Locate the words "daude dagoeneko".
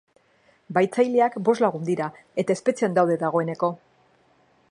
2.99-3.71